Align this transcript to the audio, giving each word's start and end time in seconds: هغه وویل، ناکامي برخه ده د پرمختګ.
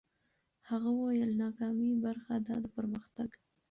هغه 0.69 0.89
وویل، 0.93 1.29
ناکامي 1.41 1.91
برخه 2.05 2.35
ده 2.45 2.53
د 2.63 2.65
پرمختګ. 2.75 3.29